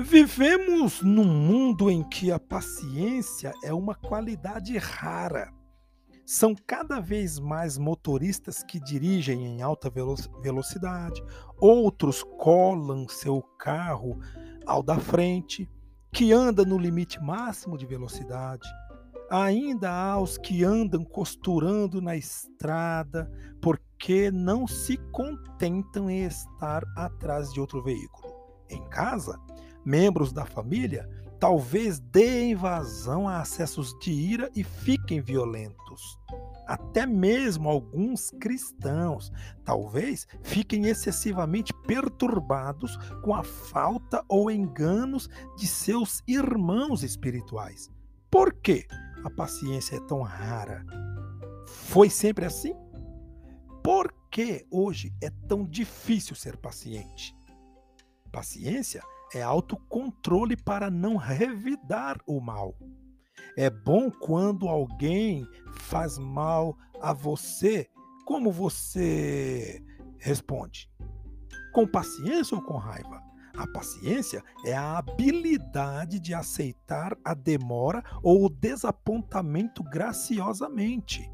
[0.00, 5.52] Vivemos num mundo em que a paciência é uma qualidade rara.
[6.24, 9.90] São cada vez mais motoristas que dirigem em alta
[10.40, 11.20] velocidade,
[11.60, 14.20] outros colam seu carro
[14.64, 15.68] ao da frente,
[16.12, 18.68] que anda no limite máximo de velocidade.
[19.28, 23.28] Ainda há os que andam costurando na estrada
[23.60, 28.32] porque não se contentam em estar atrás de outro veículo.
[28.70, 29.36] Em casa,
[29.88, 31.08] membros da família
[31.40, 36.18] talvez deem vazão a acessos de ira e fiquem violentos.
[36.66, 39.32] Até mesmo alguns cristãos
[39.64, 47.90] talvez fiquem excessivamente perturbados com a falta ou enganos de seus irmãos espirituais.
[48.30, 48.86] Por quê
[49.24, 50.84] a paciência é tão rara?
[51.66, 52.74] Foi sempre assim?
[53.82, 57.34] Por que hoje é tão difícil ser paciente?
[58.30, 59.02] Paciência
[59.34, 62.74] é autocontrole para não revidar o mal.
[63.56, 67.88] É bom quando alguém faz mal a você,
[68.24, 69.82] como você
[70.18, 70.90] responde?
[71.72, 73.22] Com paciência ou com raiva?
[73.56, 81.28] A paciência é a habilidade de aceitar a demora ou o desapontamento graciosamente.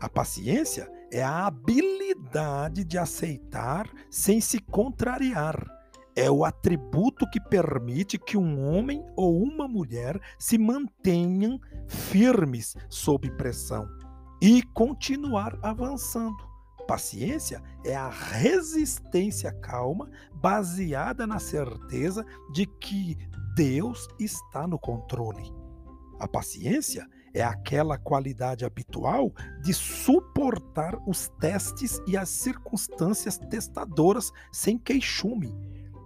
[0.00, 5.79] A paciência é a habilidade de aceitar sem se contrariar
[6.20, 13.30] é o atributo que permite que um homem ou uma mulher se mantenham firmes sob
[13.38, 13.88] pressão
[14.38, 16.36] e continuar avançando.
[16.86, 23.16] Paciência é a resistência calma baseada na certeza de que
[23.56, 25.50] Deus está no controle.
[26.18, 29.32] A paciência é aquela qualidade habitual
[29.62, 35.56] de suportar os testes e as circunstâncias testadoras sem queixume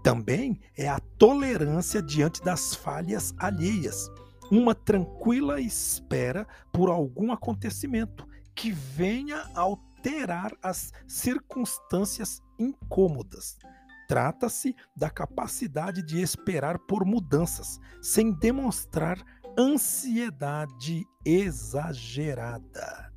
[0.05, 4.07] também é a tolerância diante das falhas alheias,
[4.51, 13.57] uma tranquila espera por algum acontecimento que venha alterar as circunstâncias incômodas.
[14.07, 19.17] Trata-se da capacidade de esperar por mudanças, sem demonstrar
[19.59, 23.14] ansiedade exagerada.